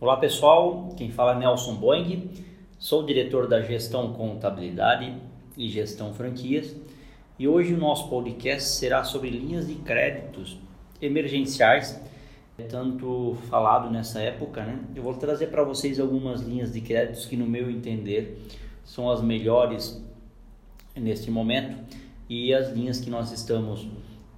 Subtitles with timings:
[0.00, 2.28] Olá pessoal, quem fala é Nelson Boing,
[2.80, 5.14] sou diretor da Gestão Contabilidade
[5.56, 6.74] e Gestão Franquias.
[7.38, 10.58] E hoje o nosso podcast será sobre linhas de créditos
[11.00, 12.02] emergenciais,
[12.68, 14.80] tanto falado nessa época, né?
[14.96, 18.44] Eu vou trazer para vocês algumas linhas de créditos que no meu entender
[18.84, 20.04] são as melhores
[20.96, 21.96] neste momento
[22.28, 23.86] e as linhas que nós estamos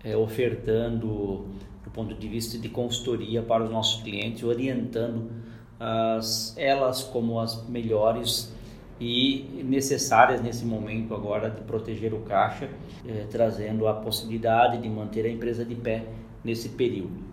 [0.04, 1.46] é, ofertando
[1.82, 5.45] do ponto de vista de consultoria para os nossos clientes, orientando
[5.78, 8.52] as, elas como as melhores
[9.00, 12.70] e necessárias nesse momento agora de proteger o caixa,
[13.06, 16.04] eh, trazendo a possibilidade de manter a empresa de pé
[16.42, 17.24] nesse período.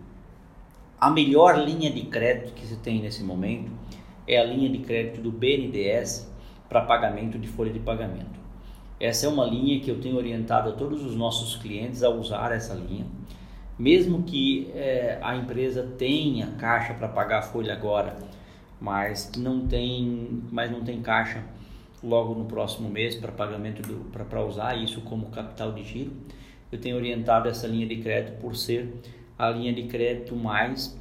[1.00, 3.70] A melhor linha de crédito que se tem nesse momento
[4.26, 6.30] é a linha de crédito do BNDES
[6.68, 8.44] para pagamento de folha de pagamento.
[9.00, 12.52] Essa é uma linha que eu tenho orientado a todos os nossos clientes a usar
[12.52, 13.06] essa linha.
[13.78, 18.16] Mesmo que eh, a empresa tenha caixa para pagar a folha agora
[18.84, 21.42] mas não tem, mas não tem caixa
[22.02, 26.12] logo no próximo mês para pagamento para usar isso como capital de giro.
[26.70, 28.92] Eu tenho orientado essa linha de crédito por ser
[29.38, 31.00] a linha de crédito mais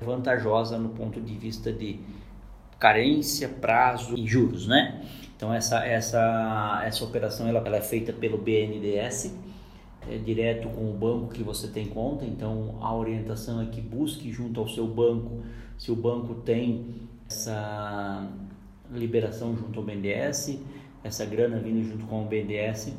[0.00, 2.00] vantajosa no ponto de vista de
[2.80, 5.02] carência, prazo e juros, né?
[5.36, 9.38] Então essa essa essa operação ela, ela é feita pelo BNDES
[10.08, 12.24] é, direto com o banco que você tem conta.
[12.24, 15.42] Então a orientação é que busque junto ao seu banco
[15.78, 18.28] se o banco tem essa
[18.92, 20.58] liberação junto ao BNDES,
[21.02, 22.94] essa grana vindo junto com o BNDES,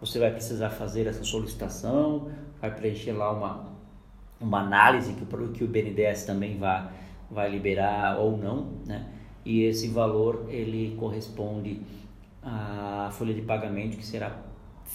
[0.00, 2.30] você vai precisar fazer essa solicitação,
[2.60, 3.68] vai preencher lá uma,
[4.40, 6.90] uma análise que, que o BNDES também vai,
[7.30, 9.06] vai liberar ou não, né?
[9.44, 11.82] E esse valor ele corresponde
[12.42, 14.40] à folha de pagamento que será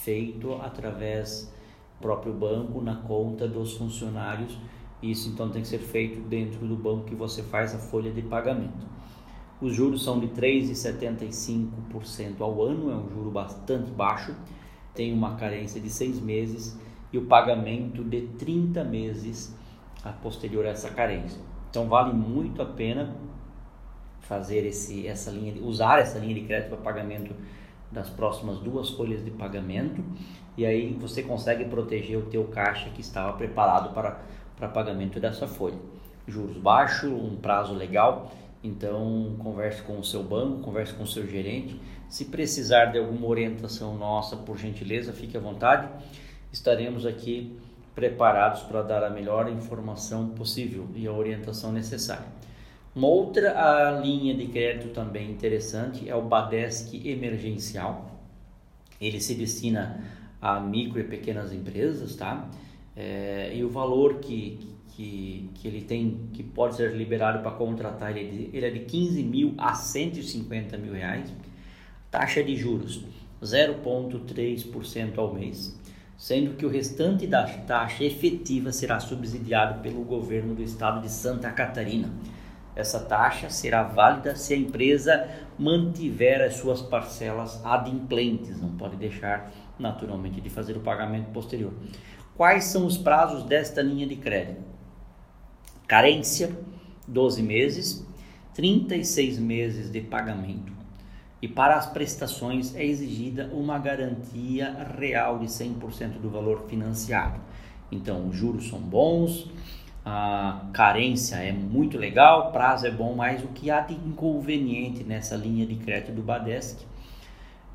[0.04, 1.52] feito através
[2.00, 4.56] próprio banco na conta dos funcionários
[5.02, 8.20] isso então tem que ser feito dentro do banco que você faz a folha de
[8.22, 8.86] pagamento.
[9.60, 14.34] Os juros são de 3,75% ao ano, é um juro bastante baixo,
[14.94, 16.78] tem uma carência de seis meses
[17.12, 19.54] e o pagamento de 30 meses
[20.04, 21.40] a posterior a essa carência.
[21.70, 23.16] Então vale muito a pena
[24.20, 27.32] fazer esse, essa linha, usar essa linha de crédito para pagamento
[27.90, 30.04] das próximas duas folhas de pagamento
[30.56, 34.20] e aí você consegue proteger o teu caixa que estava preparado para
[34.58, 35.78] para pagamento dessa folha.
[36.26, 38.32] Juros baixos, um prazo legal,
[38.62, 41.80] então converse com o seu banco, converse com o seu gerente.
[42.08, 45.88] Se precisar de alguma orientação nossa, por gentileza, fique à vontade.
[46.52, 47.56] Estaremos aqui
[47.94, 52.26] preparados para dar a melhor informação possível e a orientação necessária.
[52.98, 58.10] Uma outra linha de crédito também interessante é o Badesc Emergencial.
[59.00, 60.02] Ele se destina
[60.42, 62.50] a micro e pequenas empresas, tá?
[62.96, 64.58] é, e o valor que,
[64.88, 69.22] que, que ele tem, que pode ser liberado para contratar, ele, ele é de 15
[69.22, 71.32] mil a 150 mil reais.
[72.10, 73.04] Taxa de juros
[73.40, 75.78] 0,3% ao mês,
[76.16, 81.52] sendo que o restante da taxa efetiva será subsidiado pelo governo do estado de Santa
[81.52, 82.12] Catarina.
[82.78, 85.28] Essa taxa será válida se a empresa
[85.58, 91.72] mantiver as suas parcelas adimplentes, não pode deixar naturalmente de fazer o pagamento posterior.
[92.36, 94.62] Quais são os prazos desta linha de crédito?
[95.88, 96.56] Carência,
[97.08, 98.06] 12 meses,
[98.54, 100.72] 36 meses de pagamento.
[101.42, 107.40] E para as prestações é exigida uma garantia real de 100% do valor financiado.
[107.90, 109.50] Então, os juros são bons,
[110.04, 115.36] a carência é muito legal, prazo é bom, mas o que há de inconveniente nessa
[115.36, 116.86] linha de crédito do Badesc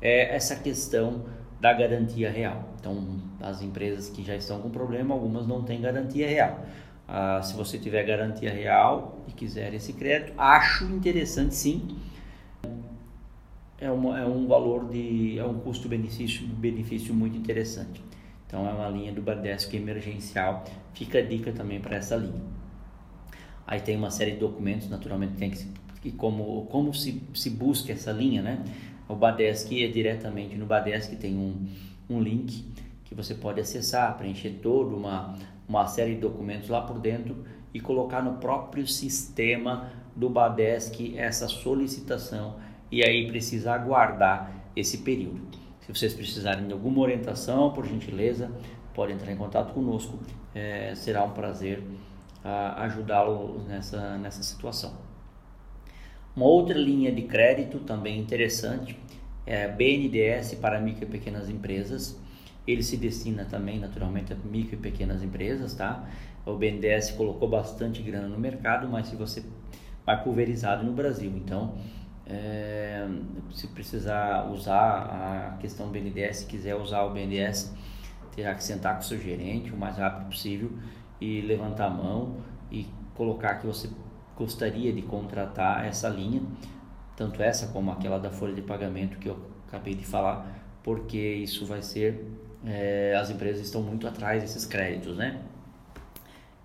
[0.00, 1.24] é essa questão
[1.60, 2.68] da garantia real.
[2.78, 6.64] Então, as empresas que já estão com problema, algumas não têm garantia real.
[7.06, 11.96] Ah, se você tiver garantia real e quiser esse crédito, acho interessante sim.
[13.78, 18.02] É, uma, é um valor de, é um custo-benefício benefício muito interessante.
[18.54, 20.62] Então, é uma linha do Bradesco emergencial.
[20.92, 22.40] Fica a dica também para essa linha.
[23.66, 25.66] Aí tem uma série de documentos, naturalmente tem que,
[26.00, 28.64] que como, como se, se busca essa linha, né?
[29.08, 31.66] O Badesc é diretamente no Badesc tem um,
[32.08, 32.64] um link
[33.04, 35.36] que você pode acessar, preencher toda uma,
[35.68, 41.48] uma série de documentos lá por dentro e colocar no próprio sistema do Badesc essa
[41.48, 45.63] solicitação e aí precisa aguardar esse período.
[45.84, 48.50] Se vocês precisarem de alguma orientação, por gentileza,
[48.94, 50.18] pode entrar em contato conosco.
[50.54, 51.80] É, será um prazer
[52.42, 54.94] uh, ajudá-lo nessa, nessa situação.
[56.34, 58.98] Uma outra linha de crédito também interessante
[59.44, 62.18] é BNDES para micro e pequenas empresas.
[62.66, 66.08] Ele se destina também naturalmente a micro e pequenas empresas, tá?
[66.46, 69.44] O BNDES colocou bastante grana no mercado, mas se você
[70.06, 71.30] mas pulverizado no Brasil.
[71.36, 71.74] Então,
[72.26, 73.06] é,
[73.52, 77.74] se precisar usar a questão BNDES, se quiser usar o BNDES,
[78.34, 80.72] terá que sentar com o seu gerente o mais rápido possível
[81.20, 82.36] e levantar a mão
[82.70, 83.88] e colocar que você
[84.36, 86.42] gostaria de contratar essa linha,
[87.16, 89.38] tanto essa como aquela da folha de pagamento que eu
[89.68, 90.46] acabei de falar,
[90.82, 92.26] porque isso vai ser
[92.66, 95.40] é, as empresas estão muito atrás desses créditos, né?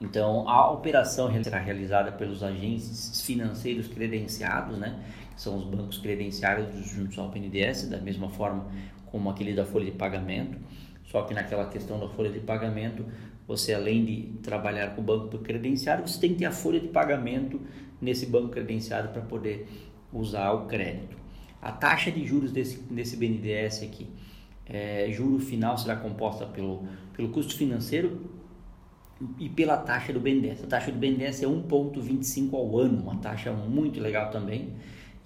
[0.01, 4.97] Então, a operação será realizada pelos agentes financeiros credenciados, né?
[5.39, 8.67] São os bancos credenciados juntos ao PNDES, da mesma forma
[9.05, 10.57] como aquele da folha de pagamento.
[11.05, 13.05] Só que naquela questão da folha de pagamento,
[13.47, 16.89] você além de trabalhar com o banco credenciado, você tem que ter a folha de
[16.89, 17.61] pagamento
[18.01, 19.65] nesse banco credenciado para poder
[20.11, 21.15] usar o crédito.
[21.61, 24.09] A taxa de juros desse, desse BNDES aqui,
[24.65, 26.85] é, juro final será composta pelo,
[27.15, 28.29] pelo custo financeiro
[29.39, 30.65] e pela taxa do BNDES.
[30.65, 34.73] A taxa do BNDES é 1,25 ao ano, uma taxa muito legal também.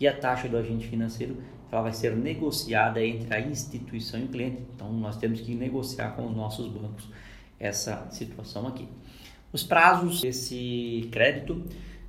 [0.04, 1.38] E a taxa do agente financeiro
[1.72, 4.62] ela vai ser negociada entre a instituição e o cliente.
[4.76, 7.08] Então nós temos que negociar com os nossos bancos
[7.58, 8.86] essa situação aqui.
[9.54, 11.64] Os prazos desse crédito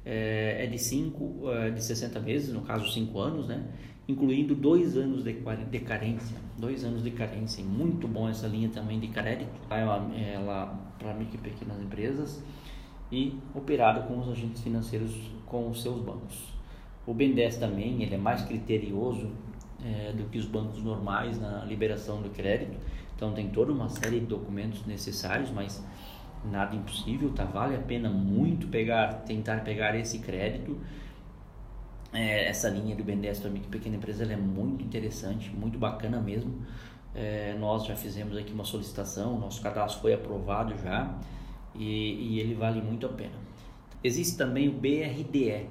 [0.05, 3.65] é, é de 5, é, de 60 meses, no caso 5 anos, né?
[4.09, 8.99] incluindo dois anos de, de carência, dois anos de carência, muito bom essa linha também
[8.99, 10.67] de crédito, ela, ela
[10.99, 12.43] para micro e pequenas empresas
[13.13, 15.15] e operada com os agentes financeiros
[15.47, 16.54] com os seus bancos.
[17.07, 19.31] O BNDES também ele é mais criterioso
[19.85, 22.77] é, do que os bancos normais na liberação do crédito,
[23.15, 25.85] então tem toda uma série de documentos necessários, mas
[26.51, 27.45] nada impossível, tá?
[27.45, 30.79] Vale a pena muito pegar, tentar pegar esse crédito
[32.15, 36.21] é, essa linha do BNDES para micro e pequena empresa é muito interessante, muito bacana
[36.21, 36.65] mesmo.
[37.13, 41.13] É, nós já fizemos aqui uma solicitação, nosso cadastro foi aprovado já
[41.75, 43.35] e, e ele vale muito a pena.
[44.03, 45.67] Existe também o BRDE,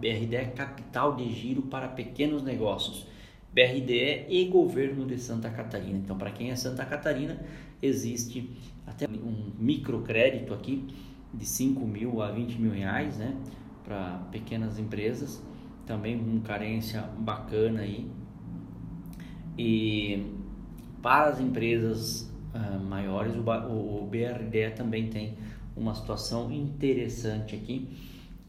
[0.00, 3.06] BRDE é Capital de Giro para Pequenos Negócios.
[3.52, 5.98] BRDE e Governo de Santa Catarina.
[5.98, 7.38] Então, para quem é Santa Catarina,
[7.82, 8.50] existe
[8.86, 10.86] até um microcrédito aqui
[11.34, 13.36] de 5 mil a 20 mil reais, né,
[13.84, 15.42] para pequenas empresas
[15.86, 18.08] também com carência bacana aí.
[19.58, 20.24] E
[21.02, 25.34] para as empresas uh, maiores, o, o, BRD também tem
[25.76, 27.88] uma situação interessante aqui,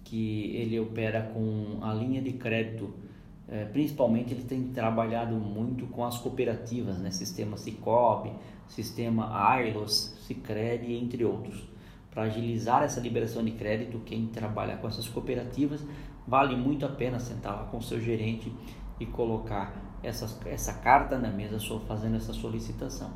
[0.04, 2.94] que ele opera com a linha de crédito,
[3.48, 7.12] eh, principalmente ele tem trabalhado muito com as cooperativas, né?
[7.12, 8.32] sistema Cicobi,
[8.68, 11.64] sistema Ailos, Cicred, entre outros.
[12.10, 15.82] Para agilizar essa liberação de crédito, quem trabalha com essas cooperativas
[16.28, 18.52] vale muito a pena sentar lá com o seu gerente
[19.00, 21.58] e colocar essa, essa carta na mesa
[21.88, 23.12] fazendo essa solicitação.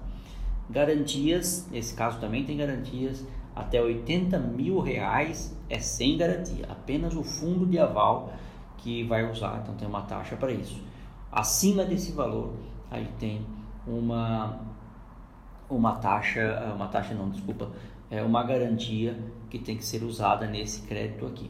[0.69, 3.23] Garantias, nesse caso também tem garantias,
[3.55, 8.33] até 80 mil reais é sem garantia, apenas o fundo de aval
[8.77, 10.83] que vai usar, então tem uma taxa para isso.
[11.31, 12.53] Acima desse valor,
[12.91, 13.45] aí tem
[13.87, 14.59] uma
[15.69, 17.71] uma taxa, uma taxa não, desculpa,
[18.11, 19.17] é uma garantia
[19.49, 21.49] que tem que ser usada nesse crédito aqui.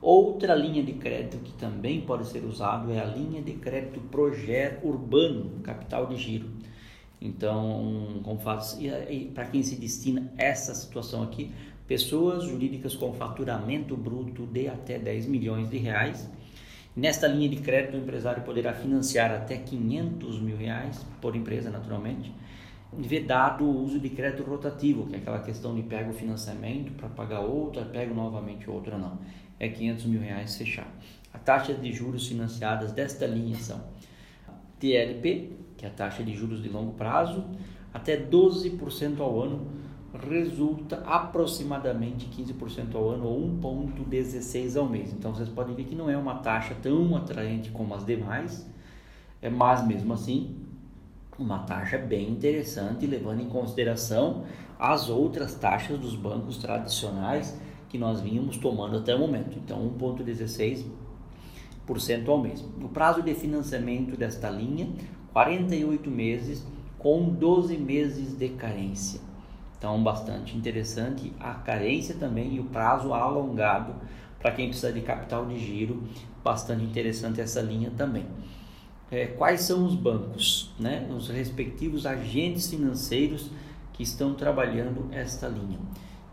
[0.00, 4.86] Outra linha de crédito que também pode ser usado é a linha de crédito projeto
[4.86, 6.48] urbano, capital de giro.
[7.20, 8.78] Então, como faz,
[9.34, 11.50] para quem se destina essa situação aqui,
[11.86, 16.28] pessoas jurídicas com faturamento bruto de até 10 milhões de reais.
[16.94, 22.32] Nesta linha de crédito, o empresário poderá financiar até 500 mil reais por empresa, naturalmente,
[22.92, 27.08] vedado o uso de crédito rotativo, que é aquela questão de pega o financiamento para
[27.08, 29.18] pagar outra, pega novamente outra, não
[29.58, 30.90] é 500 mil reais fechado.
[31.32, 33.82] A taxa de juros financiadas desta linha são
[34.78, 37.44] TLP, que é a taxa de juros de longo prazo,
[37.92, 39.66] até 12% ao ano,
[40.28, 45.12] resulta aproximadamente 15% ao ano ou 1,16 ao mês.
[45.12, 48.66] Então vocês podem ver que não é uma taxa tão atraente como as demais,
[49.42, 50.56] é mas mesmo assim
[51.38, 54.44] uma taxa bem interessante, levando em consideração
[54.78, 59.58] as outras taxas dos bancos tradicionais que nós vínhamos tomando até o momento.
[59.58, 62.64] Então, 1,16% ao mês.
[62.82, 64.88] O prazo de financiamento desta linha,
[65.36, 66.66] 48 meses
[66.98, 69.20] com 12 meses de carência.
[69.76, 73.96] Então, bastante interessante a carência também e o prazo alongado
[74.40, 76.04] para quem precisa de capital de giro.
[76.42, 78.24] Bastante interessante essa linha também.
[79.10, 81.06] É, quais são os bancos, né?
[81.14, 83.50] os respectivos agentes financeiros
[83.92, 85.78] que estão trabalhando esta linha?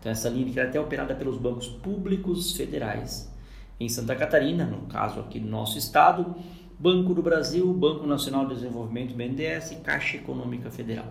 [0.00, 3.30] Então, essa linha crédito é operada pelos bancos públicos federais.
[3.78, 6.34] Em Santa Catarina, no caso aqui do nosso estado,
[6.78, 11.06] Banco do Brasil, Banco Nacional de Desenvolvimento, BNDES e Caixa Econômica Federal.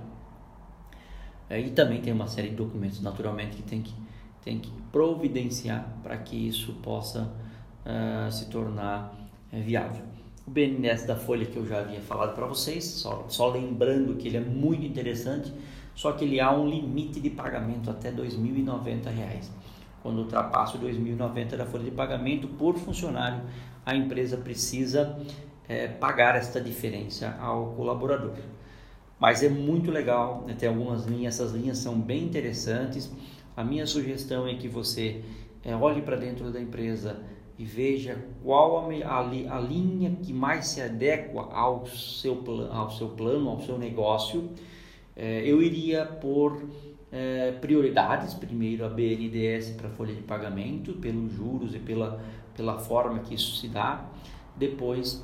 [1.50, 3.93] É, e também tem uma série de documentos, naturalmente, que tem que,
[4.43, 7.32] tem que providenciar para que isso possa
[7.86, 9.13] uh, se tornar
[9.51, 10.03] uh, viável.
[10.46, 14.27] O BNDES da Folha que eu já havia falado para vocês, só, só lembrando que
[14.27, 15.53] ele é muito interessante,
[15.96, 19.46] só que ele há um limite de pagamento até R$ 2.090.
[20.01, 23.41] Quando ultrapassa o 2.090 da folha de pagamento por funcionário,
[23.86, 25.17] a empresa precisa
[25.67, 28.36] é, pagar esta diferença ao colaborador.
[29.20, 30.55] Mas é muito legal, né?
[30.58, 33.12] tem algumas linhas, essas linhas são bem interessantes.
[33.55, 35.24] A minha sugestão é que você
[35.63, 37.22] é, olhe para dentro da empresa
[37.58, 43.10] e veja qual a, a, a, linha que mais se adequa ao seu, ao seu
[43.10, 44.50] plano, ao seu negócio.
[45.15, 46.62] É, eu iria por
[47.12, 52.22] é, prioridades, primeiro a BNDES para folha de pagamento, pelos juros e pela,
[52.58, 54.03] pela forma que isso se dá.
[54.58, 55.24] Depois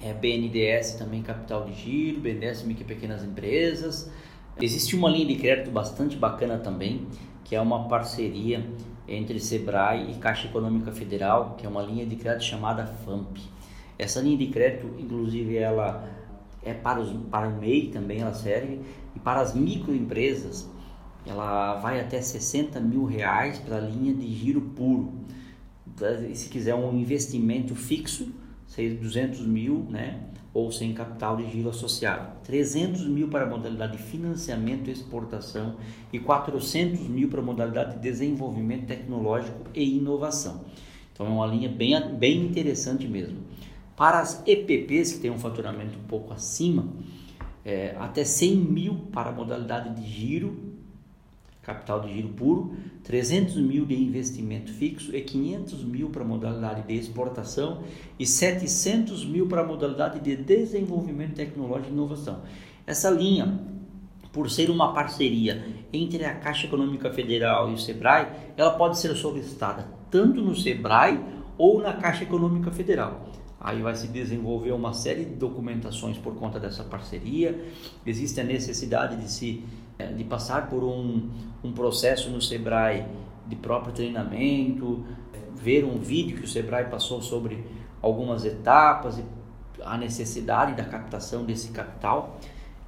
[0.00, 4.10] é, BNDES também capital de giro, BNDES micro e pequenas empresas.
[4.60, 7.06] Existe uma linha de crédito bastante bacana também,
[7.44, 8.64] que é uma parceria
[9.06, 13.38] entre Sebrae e Caixa Econômica Federal, que é uma linha de crédito chamada FAMP.
[13.98, 16.08] Essa linha de crédito, inclusive, ela
[16.62, 18.80] é para, os, para o MEI também, ela serve,
[19.16, 20.68] e para as microempresas,
[21.26, 25.12] ela vai até 60 mil reais para a linha de giro puro.
[26.30, 28.32] E se quiser um investimento fixo,
[28.76, 30.20] 200 mil, né?
[30.52, 35.76] ou sem capital de giro associado, 300 mil para a modalidade de financiamento e exportação
[36.12, 40.64] e 400 mil para a modalidade de desenvolvimento tecnológico e inovação.
[41.12, 43.38] Então é uma linha bem, bem interessante mesmo.
[43.96, 46.88] Para as EPPs, que tem um faturamento um pouco acima,
[47.64, 50.67] é, até 100 mil para a modalidade de giro
[51.68, 52.72] capital de giro puro,
[53.04, 57.82] 300 mil de investimento fixo e 500 mil para modalidade de exportação
[58.18, 62.40] e 700 mil para modalidade de desenvolvimento tecnológico e inovação.
[62.86, 63.60] Essa linha,
[64.32, 69.14] por ser uma parceria entre a Caixa Econômica Federal e o SEBRAE, ela pode ser
[69.14, 71.20] solicitada tanto no SEBRAE
[71.58, 73.28] ou na Caixa Econômica Federal.
[73.60, 77.62] Aí vai se desenvolver uma série de documentações por conta dessa parceria.
[78.06, 79.64] Existe a necessidade de se
[80.16, 81.28] de passar por um,
[81.62, 83.04] um processo no Sebrae
[83.46, 85.04] de próprio treinamento,
[85.56, 87.64] ver um vídeo que o Sebrae passou sobre
[88.00, 89.24] algumas etapas e
[89.82, 92.38] a necessidade da captação desse capital.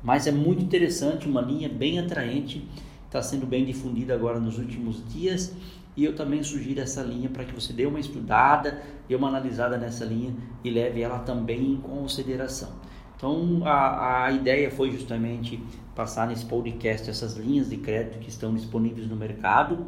[0.02, 2.66] Mas é muito interessante, uma linha bem atraente,
[3.06, 5.54] está sendo bem difundida agora nos últimos dias
[5.96, 9.76] e eu também sugiro essa linha para que você dê uma estudada, dê uma analisada
[9.76, 12.70] nessa linha e leve ela também em consideração.
[13.20, 15.62] Então a, a ideia foi justamente
[15.94, 19.84] passar nesse podcast essas linhas de crédito que estão disponíveis no mercado.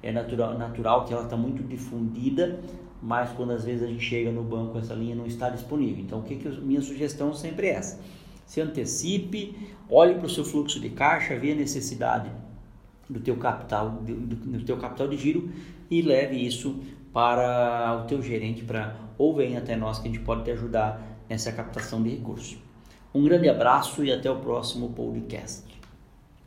[0.00, 2.60] É natural, natural que ela está muito difundida,
[3.02, 6.04] mas quando às vezes a gente chega no banco essa linha não está disponível.
[6.04, 8.00] Então o que, que eu, minha sugestão sempre é essa:
[8.46, 9.56] se antecipe,
[9.90, 12.30] olhe para o seu fluxo de caixa, vê a necessidade
[13.10, 15.50] do teu capital, do, do teu capital de giro
[15.90, 16.78] e leve isso
[17.12, 21.02] para o teu gerente para ou venha até nós que a gente pode te ajudar
[21.28, 22.65] nessa captação de recursos.
[23.16, 25.65] Um grande abraço e até o próximo podcast.